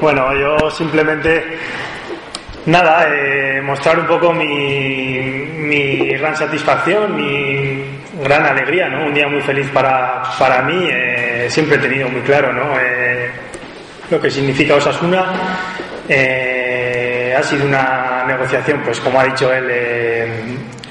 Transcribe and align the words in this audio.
Bueno, 0.00 0.32
yo 0.32 0.70
simplemente, 0.70 1.58
nada, 2.66 3.08
eh, 3.12 3.60
mostrar 3.60 3.98
un 3.98 4.06
poco 4.06 4.32
mi, 4.32 5.18
mi, 5.58 6.10
gran 6.16 6.36
satisfacción, 6.36 7.16
mi 7.16 7.82
gran 8.22 8.46
alegría, 8.46 8.88
¿no? 8.88 9.06
Un 9.06 9.14
día 9.14 9.26
muy 9.26 9.40
feliz 9.40 9.68
para, 9.70 10.22
para 10.38 10.62
mí. 10.62 10.88
Eh, 10.88 11.48
siempre 11.50 11.76
he 11.76 11.80
tenido 11.80 12.08
muy 12.08 12.20
claro, 12.20 12.52
¿no? 12.52 12.78
Eh, 12.80 13.28
lo 14.08 14.20
que 14.20 14.30
significa 14.30 14.76
Osasuna. 14.76 15.24
ha 17.36 17.42
sido 17.42 17.66
una 17.66 18.24
negociación, 18.26 18.80
pues 18.84 19.00
como 19.00 19.20
ha 19.20 19.24
dicho 19.24 19.52
él, 19.52 19.68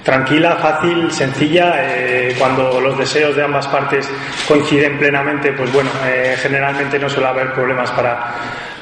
tranquila, 0.03 0.58
fácil, 0.58 1.11
sencilla. 1.11 1.75
cuando 2.38 2.81
los 2.81 2.98
deseos 2.98 3.36
de 3.36 3.44
ambas 3.44 3.67
partes 3.67 4.09
coinciden 4.48 4.98
plenamente, 4.98 5.53
pues 5.53 5.72
bueno, 5.72 5.89
generalmente 6.41 7.00
no 7.00 7.09
suele 7.09 7.27
haber 7.30 7.53
problemas 7.53 7.91
para 7.91 8.36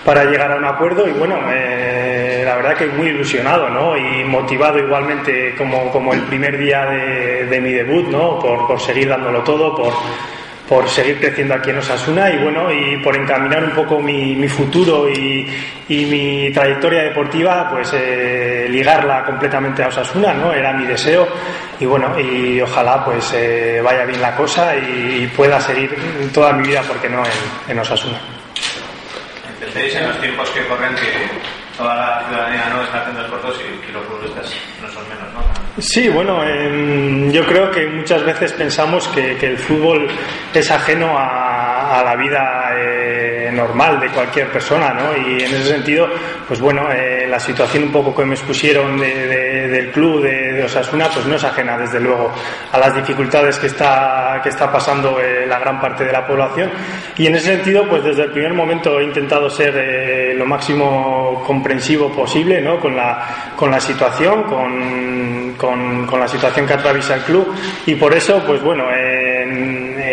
para 0.06 0.24
llegar 0.26 0.52
a 0.52 0.56
un 0.56 0.66
acuerdo 0.66 1.08
y 1.08 1.12
bueno, 1.12 1.40
eh, 1.52 2.44
la 2.46 2.56
verdad 2.56 2.78
que 2.78 2.86
muy 2.86 3.08
ilusionado 3.08 3.70
¿no? 3.70 3.98
y 3.98 4.24
motivado 4.24 4.78
igualmente 4.78 5.56
como, 5.58 5.92
como 5.92 6.14
el 6.14 6.22
primer 6.22 6.60
día 6.60 6.86
de, 6.86 7.60
mi 7.60 7.72
debut, 7.72 8.08
¿no? 8.10 8.38
por, 8.38 8.68
por 8.68 8.80
seguir 8.80 9.10
dándolo 9.10 9.42
todo, 9.42 9.76
por, 9.76 9.94
por 10.70 10.88
seguir 10.88 11.20
creciendo 11.20 11.56
aquí 11.56 11.72
en 11.72 11.80
Osasuna 11.80 12.30
y 12.30 12.38
bueno, 12.38 12.72
y 12.72 12.98
por 12.98 13.16
encaminar 13.16 13.64
un 13.64 13.72
poco 13.72 14.00
mi, 14.00 14.36
mi 14.36 14.48
futuro 14.48 15.10
y, 15.10 15.48
y, 15.90 16.06
mi 16.06 16.52
trayectoria 16.52 17.02
deportiva, 17.04 17.68
pues 17.72 17.92
eh, 17.96 18.68
ligarla 18.70 19.24
completamente 19.24 19.84
a 19.84 19.88
Osasuna, 19.88 20.34
¿no? 20.34 20.54
Era 20.54 20.72
mi 20.74 20.86
deseo 20.86 21.28
y 21.80 21.86
bueno, 21.86 22.20
y 22.20 22.62
ojalá 22.62 23.04
pues 23.04 23.34
eh, 23.34 23.82
vaya 23.84 24.06
bien 24.06 24.22
la 24.22 24.36
cosa 24.36 24.76
y, 24.76 25.28
pueda 25.36 25.60
seguir 25.60 25.96
toda 26.32 26.54
mi 26.54 26.68
vida, 26.68 26.84
porque 26.88 27.10
no, 27.10 27.24
en, 27.26 27.72
en 27.72 27.80
Osasuna 27.80 28.35
en 29.76 30.08
los 30.08 30.22
tiempos 30.22 30.50
que 30.52 30.66
corren 30.68 30.96
que 30.96 31.12
toda 31.78 31.96
la 31.96 32.28
ciudadanía 32.28 32.70
no 32.70 32.84
está 32.84 33.02
haciendo 33.02 33.22
esfuerzos 33.24 33.62
y, 33.62 33.92
los 33.92 34.06
futbolistas 34.06 34.54
no 34.82 34.90
son 34.90 35.04
menos, 35.10 35.34
¿no? 35.34 35.82
Sí, 35.82 36.08
bueno, 36.08 36.42
yo 37.32 37.46
creo 37.46 37.70
que 37.72 37.88
muchas 37.88 38.24
veces 38.24 38.54
pensamos 38.54 39.08
que, 39.10 39.36
que 39.38 39.48
el 39.48 39.58
fútbol 39.58 40.08
es 40.54 40.72
ajeno 40.72 41.18
a, 41.18 42.00
a 42.00 42.04
la 42.04 42.16
vida 42.16 42.72
eh, 42.78 43.45
normal 43.56 44.00
de 44.00 44.10
cualquier 44.10 44.52
persona, 44.52 44.94
¿no? 44.94 45.16
Y 45.16 45.44
en 45.44 45.54
ese 45.54 45.64
sentido, 45.64 46.08
pues 46.48 46.60
bueno, 46.60 46.92
eh, 46.92 47.26
la 47.30 47.40
situación 47.40 47.84
un 47.84 47.92
poco 47.92 48.16
que 48.16 48.26
me 48.26 48.36
expusieron 48.36 48.98
de, 49.00 49.68
del 49.68 49.92
club 49.92 50.22
de, 50.22 50.64
Osasuna, 50.64 51.10
pues 51.14 51.26
no 51.26 51.36
es 51.36 51.44
ajena, 51.44 51.78
desde 51.78 52.00
luego, 52.00 52.32
a 52.72 52.80
las 52.80 52.96
dificultades 52.96 53.60
que 53.60 53.68
está, 53.68 54.40
que 54.42 54.50
está 54.50 54.72
pasando 54.72 55.20
eh, 55.20 55.46
la 55.48 55.60
gran 55.60 55.80
parte 55.80 56.06
de 56.06 56.12
la 56.12 56.26
población. 56.26 56.72
Y 57.18 57.28
en 57.28 57.36
ese 57.36 57.56
sentido, 57.56 57.88
pues 57.88 58.04
desde 58.04 58.24
el 58.24 58.32
primer 58.32 58.54
momento 58.54 59.00
he 59.00 59.04
intentado 59.04 59.50
ser 59.50 60.36
lo 60.36 60.46
máximo 60.46 61.44
comprensivo 61.46 62.12
posible, 62.12 62.62
¿no? 62.62 62.80
Con 62.80 62.96
la, 62.96 63.54
con 63.56 63.72
la 63.72 63.80
situación, 63.80 64.44
con, 64.44 65.56
con 65.58 66.20
la 66.20 66.28
situación 66.28 66.66
que 66.66 66.74
atraviesa 66.74 67.16
el 67.16 67.22
club. 67.22 67.54
Y 67.86 67.96
por 67.96 68.14
eso, 68.14 68.44
pues 68.46 68.62
bueno, 68.62 68.86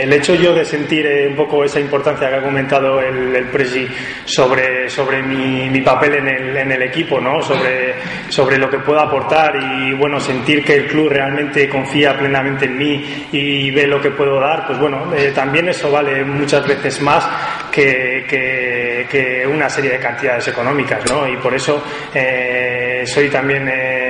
el 0.02 0.12
hecho 0.12 0.34
yo 0.34 0.54
de 0.54 0.64
sentir 0.64 1.06
un 1.28 1.36
poco 1.36 1.64
esa 1.64 1.80
importancia 1.80 2.28
que 2.28 2.36
ha 2.36 2.42
comentado 2.42 3.00
el, 3.00 3.31
el 3.36 3.46
Presi 3.46 3.86
sobre, 4.24 4.88
sobre 4.88 5.22
mi, 5.22 5.80
papel 5.80 6.14
en 6.14 6.28
el, 6.28 6.56
en 6.56 6.72
el, 6.72 6.82
equipo, 6.82 7.20
¿no? 7.20 7.42
sobre, 7.42 7.94
sobre 8.28 8.58
lo 8.58 8.70
que 8.70 8.78
puedo 8.78 9.00
aportar 9.00 9.56
y 9.56 9.94
bueno, 9.94 10.20
sentir 10.20 10.64
que 10.64 10.74
el 10.74 10.86
club 10.86 11.08
realmente 11.10 11.68
confía 11.68 12.16
plenamente 12.16 12.66
en 12.66 12.76
mí 12.76 13.26
y 13.32 13.70
ve 13.70 13.86
lo 13.86 14.00
que 14.00 14.10
puedo 14.10 14.40
dar, 14.40 14.66
pues 14.66 14.78
bueno, 14.78 15.12
eh, 15.14 15.32
también 15.34 15.68
eso 15.68 15.90
vale 15.90 16.24
muchas 16.24 16.66
veces 16.66 17.00
más 17.00 17.28
que, 17.70 18.24
que, 18.28 19.06
que, 19.10 19.46
una 19.46 19.68
serie 19.68 19.92
de 19.92 19.98
cantidades 19.98 20.48
económicas, 20.48 21.02
¿no? 21.10 21.26
Y 21.28 21.36
por 21.36 21.54
eso 21.54 21.82
eh, 22.14 23.02
soy 23.04 23.28
también 23.28 23.68
eh, 23.68 24.01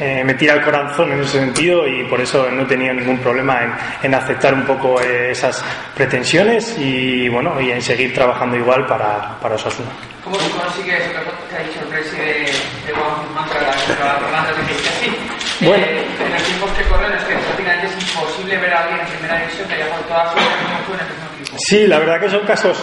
eh, 0.00 0.22
me 0.24 0.34
tira 0.34 0.54
el 0.54 0.62
corazón 0.62 1.12
en 1.12 1.20
ese 1.20 1.38
sentido 1.38 1.86
y 1.86 2.04
por 2.04 2.20
eso 2.20 2.50
no 2.50 2.62
he 2.62 2.66
tenido 2.66 2.94
ningún 2.94 3.18
problema 3.18 3.62
en, 3.62 3.72
en 4.02 4.14
aceptar 4.14 4.54
un 4.54 4.64
poco 4.64 5.00
eh, 5.00 5.30
esas 5.30 5.64
pretensiones 5.94 6.76
y 6.78 7.28
bueno 7.28 7.60
y 7.60 7.70
en 7.70 7.82
seguir 7.82 8.12
trabajando 8.14 8.56
igual 8.56 8.86
para, 8.86 9.38
para 9.40 9.54
Osasuna. 9.54 9.90
¿Cómo 10.24 10.36
se 10.40 10.50
consigue 10.50 10.96
eso 10.96 11.12
que 11.12 11.56
ha 11.56 11.62
dicho 11.62 11.80
el 11.82 11.86
presidente 11.86 12.52
de 12.86 12.92
Juan 12.92 13.46
de 13.46 14.88
así? 14.88 15.16
Bueno. 15.64 15.84
Eh, 15.86 16.04
en 16.26 16.32
los 16.32 16.42
tiempos 16.42 16.70
que 16.72 16.82
corren 16.84 17.12
es 17.12 17.22
que 17.22 17.34
prácticamente 17.36 17.86
es 17.86 18.08
imposible 18.08 18.58
ver 18.58 18.74
a 18.74 18.82
alguien 18.82 19.00
en 19.00 19.06
primera 19.06 19.38
división 19.38 19.68
que 19.68 19.74
haya 19.74 19.84
jugado 19.86 20.02
toda 20.04 20.32
su 20.32 20.38
en 20.38 21.00
el 21.00 21.42
equipo. 21.42 21.56
Sí, 21.58 21.86
la 21.86 21.98
verdad 22.00 22.20
que 22.20 22.28
son 22.28 22.44
casos 22.44 22.76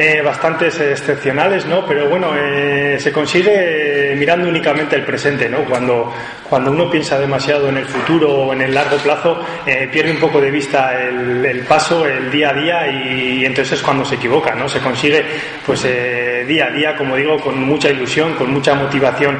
eh, 0.00 0.22
bastante 0.22 0.68
excepcionales, 0.68 1.66
¿no? 1.66 1.84
Pero 1.84 2.08
bueno, 2.08 2.30
eh, 2.34 2.96
se 2.98 3.12
consigue 3.12 4.14
mirando 4.16 4.48
únicamente 4.48 4.96
el 4.96 5.04
presente, 5.04 5.46
¿no? 5.46 5.58
Cuando, 5.66 6.10
cuando 6.48 6.70
uno 6.70 6.90
piensa 6.90 7.18
demasiado 7.18 7.68
en 7.68 7.76
el 7.76 7.84
futuro 7.84 8.32
o 8.32 8.52
en 8.54 8.62
el 8.62 8.72
largo 8.72 8.96
plazo, 8.96 9.44
eh, 9.66 9.90
pierde 9.92 10.12
un 10.12 10.16
poco 10.16 10.40
de 10.40 10.50
vista 10.50 10.98
el, 10.98 11.60
paso, 11.68 12.06
el 12.06 12.30
día 12.30 12.48
a 12.48 12.54
día 12.54 12.90
y, 12.90 13.44
entonces 13.44 13.78
es 13.78 13.82
cuando 13.84 14.02
se 14.06 14.14
equivoca, 14.14 14.54
¿no? 14.54 14.70
Se 14.70 14.80
consigue, 14.80 15.22
pues, 15.66 15.84
eh, 15.84 16.46
día 16.48 16.68
a 16.68 16.70
día, 16.70 16.96
como 16.96 17.14
digo, 17.14 17.38
con 17.38 17.62
mucha 17.62 17.90
ilusión, 17.90 18.32
con 18.36 18.50
mucha 18.50 18.74
motivación 18.74 19.36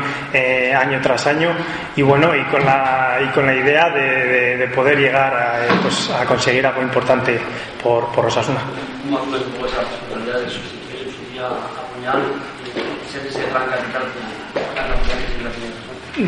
año 0.76 1.00
tras 1.02 1.26
año 1.26 1.52
y 1.96 2.02
bueno, 2.02 2.36
y 2.36 2.44
con 2.44 2.64
la, 2.66 3.18
y 3.22 3.32
con 3.32 3.46
la 3.46 3.54
idea 3.54 3.88
de, 3.88 4.26
de, 4.26 4.56
de 4.58 4.68
poder 4.68 4.98
llegar 4.98 5.34
a, 5.34 5.82
pues, 5.82 6.10
a 6.10 6.26
conseguir 6.26 6.66
algo 6.66 6.82
importante 6.82 7.38
por, 7.82 8.12
por 8.12 8.26
Osasuna 8.26 8.60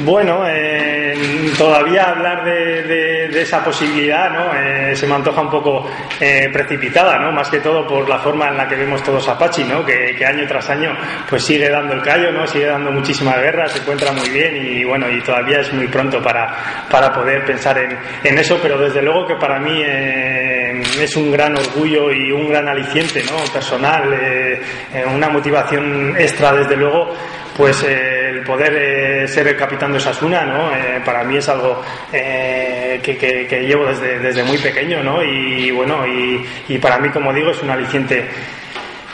bueno, 0.05 0.45
eh, 0.47 1.15
todavía 1.59 2.11
hablar 2.11 2.45
de, 2.45 3.43
esa 3.43 3.65
posibilidad 3.65 4.31
¿no? 4.31 4.55
Eh, 4.55 4.95
se 4.95 5.07
me 5.07 5.15
antoja 5.15 5.41
un 5.41 5.51
poco 5.51 5.91
eh, 6.21 6.49
precipitada, 6.53 7.19
¿no? 7.19 7.33
más 7.33 7.49
que 7.49 7.59
todo 7.59 7.87
por 7.87 8.09
la 8.09 8.19
forma 8.19 8.49
en 8.49 8.57
la 8.57 8.69
que 8.69 8.77
vemos 8.77 9.03
todos 9.03 9.29
a 9.29 9.37
Pachi, 9.37 9.65
¿no? 9.65 9.85
que, 9.85 10.25
año 10.25 10.47
tras 10.47 10.71
año 10.71 10.97
pues 11.29 11.43
sigue 11.45 11.69
dando 11.69 11.95
el 11.95 12.03
callo, 12.03 12.31
¿no? 12.31 12.47
sigue 12.47 12.67
dando 12.67 12.93
muchísima 12.93 13.37
guerra, 13.37 13.69
se 13.69 13.81
encuentra 13.81 14.13
muy 14.13 14.29
bien 14.31 14.57
y 14.57 14.85
bueno, 14.85 15.11
y 15.11 15.21
todavía 15.21 15.61
es 15.61 15.73
muy 15.73 15.89
pronto 15.89 16.23
para, 16.23 16.87
para 16.89 17.13
poder 17.13 17.45
pensar 17.45 17.77
en, 17.79 17.99
en 18.23 18.39
eso, 18.39 18.59
pero 18.63 18.79
desde 18.79 19.03
luego 19.03 19.27
que 19.27 19.35
para 19.35 19.59
mí 19.59 19.83
es 21.01 21.17
un 21.17 21.31
gran 21.31 21.57
orgullo 21.57 22.13
y 22.13 22.33
un 22.33 22.49
gran 22.49 22.69
aliciente 22.69 23.23
¿no? 23.25 23.53
personal, 23.53 24.13
eh, 24.13 24.61
una 25.15 25.29
motivación 25.29 26.15
extra 26.19 26.53
desde 26.53 26.77
luego, 26.77 27.15
pues 27.57 27.83
el 27.83 28.43
poder 28.43 29.29
ser 29.29 29.49
el 29.49 29.57
capitán 29.57 29.93
de 29.93 29.99
Osasuna, 29.99 30.45
¿no? 30.45 30.75
Eh, 30.75 31.01
para 31.05 31.23
mí 31.25 31.37
es 31.37 31.49
algo 31.49 31.83
eh, 32.13 33.01
que, 33.03 33.67
llevo 33.67 33.87
desde, 33.87 34.19
desde 34.19 34.43
muy 34.43 34.59
pequeño, 34.59 35.03
¿no? 35.03 35.23
Y 35.23 35.71
bueno, 35.71 36.07
y, 36.07 36.45
y 36.69 36.79
para 36.79 36.99
mí, 36.99 37.11
como 37.11 37.33
digo, 37.33 37.51
es 37.51 37.63
un 37.63 37.71
aliciente 37.71 38.27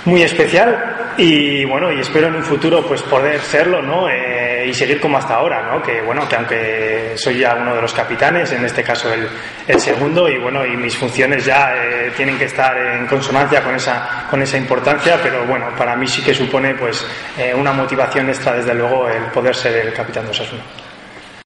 muy 0.09 0.23
especial 0.23 1.15
y 1.17 1.65
bueno 1.65 1.93
y 1.93 2.01
espero 2.01 2.29
en 2.29 2.37
un 2.37 2.43
futuro 2.43 2.85
pues 2.87 3.03
poder 3.03 3.41
serlo 3.41 3.83
no 3.83 4.09
eh, 4.09 4.67
y 4.69 4.75
seguir 4.75 5.01
como 5.01 5.19
hasta 5.19 5.35
ahora 5.35 5.63
no 5.71 5.83
que 5.83 6.01
bueno 6.01 6.29
que 6.29 6.37
aunque 6.37 7.13
soy 7.17 7.39
ya 7.39 7.57
uno 7.57 7.75
de 7.75 7.83
los 7.83 7.93
capitanes 7.93 8.53
en 8.53 8.65
este 8.65 8.83
caso 8.83 9.13
el, 9.13 9.81
segundo 9.81 10.29
y 10.29 10.39
bueno 10.39 10.65
y 10.65 10.77
mis 10.77 10.97
funciones 10.97 11.45
ya 11.45 11.75
eh, 11.77 12.13
tienen 12.17 12.39
que 12.39 12.45
estar 12.45 12.77
en 12.77 13.07
consonancia 13.07 13.63
con 13.63 13.75
esa 13.75 14.27
con 14.31 14.41
esa 14.43 14.57
importancia 14.57 15.19
pero 15.23 15.45
bueno 15.45 15.67
para 15.77 15.95
mí 15.97 16.07
sí 16.07 16.23
que 16.23 16.35
supone 16.35 16.75
pues 16.75 17.07
eh, 17.37 17.55
una 17.55 17.73
motivación 17.73 18.29
extra 18.29 18.55
desde 18.55 18.75
luego 18.75 19.09
el 19.09 19.25
poder 19.25 19.55
ser 19.55 19.87
el 19.87 19.93
capitán 19.93 20.25
de 20.25 20.31
Osasuna 20.31 20.63